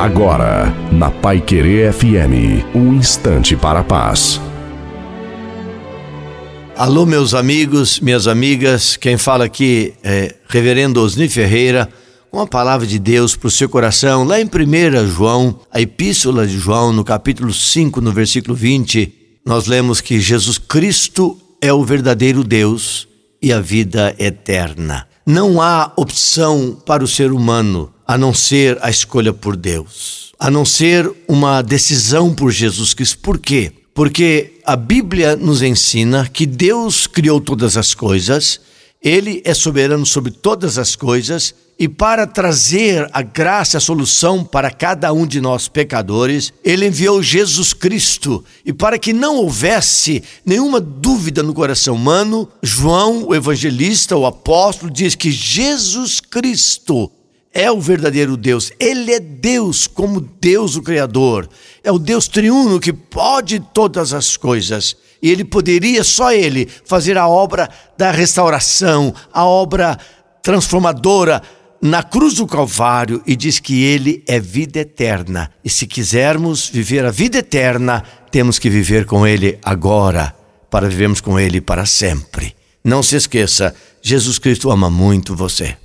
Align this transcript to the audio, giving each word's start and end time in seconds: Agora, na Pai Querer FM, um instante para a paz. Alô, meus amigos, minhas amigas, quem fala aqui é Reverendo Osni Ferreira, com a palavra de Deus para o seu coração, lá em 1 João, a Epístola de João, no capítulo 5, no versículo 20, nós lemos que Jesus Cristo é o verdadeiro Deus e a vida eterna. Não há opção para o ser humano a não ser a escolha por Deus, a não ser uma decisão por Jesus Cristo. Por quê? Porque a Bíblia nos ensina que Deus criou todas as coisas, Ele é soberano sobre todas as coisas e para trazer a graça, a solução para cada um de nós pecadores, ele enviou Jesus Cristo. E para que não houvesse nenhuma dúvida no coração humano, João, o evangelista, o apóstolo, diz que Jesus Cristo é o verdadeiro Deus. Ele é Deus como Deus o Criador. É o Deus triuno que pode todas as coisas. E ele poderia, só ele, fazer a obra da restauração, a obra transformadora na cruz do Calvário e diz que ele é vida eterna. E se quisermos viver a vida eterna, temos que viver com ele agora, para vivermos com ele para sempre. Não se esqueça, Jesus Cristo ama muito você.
Agora, 0.00 0.74
na 0.90 1.10
Pai 1.10 1.42
Querer 1.42 1.92
FM, 1.92 2.64
um 2.74 2.94
instante 2.94 3.54
para 3.54 3.80
a 3.80 3.84
paz. 3.84 4.40
Alô, 6.74 7.04
meus 7.04 7.34
amigos, 7.34 8.00
minhas 8.00 8.26
amigas, 8.26 8.96
quem 8.96 9.18
fala 9.18 9.44
aqui 9.44 9.92
é 10.02 10.36
Reverendo 10.48 11.02
Osni 11.02 11.28
Ferreira, 11.28 11.86
com 12.30 12.40
a 12.40 12.46
palavra 12.46 12.86
de 12.86 12.98
Deus 12.98 13.36
para 13.36 13.48
o 13.48 13.50
seu 13.50 13.68
coração, 13.68 14.24
lá 14.24 14.40
em 14.40 14.46
1 14.46 15.06
João, 15.06 15.60
a 15.70 15.82
Epístola 15.82 16.46
de 16.46 16.56
João, 16.58 16.94
no 16.94 17.04
capítulo 17.04 17.52
5, 17.52 18.00
no 18.00 18.10
versículo 18.10 18.54
20, 18.54 19.12
nós 19.44 19.66
lemos 19.66 20.00
que 20.00 20.18
Jesus 20.18 20.56
Cristo 20.56 21.36
é 21.60 21.74
o 21.74 21.84
verdadeiro 21.84 22.42
Deus 22.42 23.06
e 23.42 23.52
a 23.52 23.60
vida 23.60 24.16
eterna. 24.18 25.09
Não 25.26 25.60
há 25.60 25.92
opção 25.96 26.76
para 26.84 27.04
o 27.04 27.08
ser 27.08 27.32
humano 27.32 27.92
a 28.06 28.18
não 28.18 28.34
ser 28.34 28.78
a 28.82 28.90
escolha 28.90 29.32
por 29.32 29.56
Deus, 29.56 30.32
a 30.38 30.50
não 30.50 30.64
ser 30.64 31.10
uma 31.28 31.62
decisão 31.62 32.34
por 32.34 32.50
Jesus 32.50 32.92
Cristo. 32.92 33.18
Por 33.18 33.38
quê? 33.38 33.72
Porque 33.94 34.58
a 34.64 34.74
Bíblia 34.74 35.36
nos 35.36 35.62
ensina 35.62 36.26
que 36.26 36.46
Deus 36.46 37.06
criou 37.06 37.40
todas 37.40 37.76
as 37.76 37.94
coisas, 37.94 38.60
Ele 39.02 39.42
é 39.44 39.54
soberano 39.54 40.04
sobre 40.04 40.30
todas 40.30 40.76
as 40.76 40.94
coisas 40.94 41.54
e 41.78 41.88
para 41.88 42.26
trazer 42.26 43.08
a 43.10 43.22
graça, 43.22 43.78
a 43.78 43.80
solução 43.80 44.44
para 44.44 44.70
cada 44.70 45.10
um 45.14 45.26
de 45.26 45.40
nós 45.40 45.66
pecadores, 45.66 46.52
ele 46.62 46.86
enviou 46.86 47.22
Jesus 47.22 47.72
Cristo. 47.72 48.44
E 48.66 48.70
para 48.70 48.98
que 48.98 49.14
não 49.14 49.36
houvesse 49.36 50.22
nenhuma 50.44 50.78
dúvida 50.78 51.42
no 51.42 51.54
coração 51.54 51.94
humano, 51.94 52.46
João, 52.62 53.28
o 53.28 53.34
evangelista, 53.34 54.14
o 54.14 54.26
apóstolo, 54.26 54.92
diz 54.92 55.14
que 55.14 55.30
Jesus 55.30 56.20
Cristo 56.20 57.10
é 57.52 57.70
o 57.70 57.80
verdadeiro 57.80 58.36
Deus. 58.36 58.72
Ele 58.78 59.12
é 59.12 59.20
Deus 59.20 59.86
como 59.86 60.20
Deus 60.20 60.76
o 60.76 60.82
Criador. 60.82 61.48
É 61.82 61.90
o 61.90 61.98
Deus 61.98 62.28
triuno 62.28 62.80
que 62.80 62.92
pode 62.92 63.60
todas 63.74 64.12
as 64.12 64.36
coisas. 64.36 64.96
E 65.22 65.30
ele 65.30 65.44
poderia, 65.44 66.02
só 66.02 66.32
ele, 66.32 66.68
fazer 66.84 67.18
a 67.18 67.28
obra 67.28 67.68
da 67.98 68.10
restauração, 68.10 69.14
a 69.32 69.44
obra 69.44 69.98
transformadora 70.42 71.42
na 71.82 72.02
cruz 72.02 72.34
do 72.34 72.46
Calvário 72.46 73.22
e 73.26 73.34
diz 73.34 73.58
que 73.58 73.82
ele 73.82 74.22
é 74.26 74.38
vida 74.38 74.80
eterna. 74.80 75.50
E 75.64 75.70
se 75.70 75.86
quisermos 75.86 76.68
viver 76.68 77.04
a 77.04 77.10
vida 77.10 77.38
eterna, 77.38 78.04
temos 78.30 78.58
que 78.58 78.70
viver 78.70 79.04
com 79.04 79.26
ele 79.26 79.58
agora, 79.62 80.34
para 80.70 80.88
vivermos 80.88 81.20
com 81.20 81.38
ele 81.38 81.60
para 81.60 81.84
sempre. 81.84 82.54
Não 82.84 83.02
se 83.02 83.16
esqueça, 83.16 83.74
Jesus 84.00 84.38
Cristo 84.38 84.70
ama 84.70 84.88
muito 84.88 85.34
você. 85.34 85.76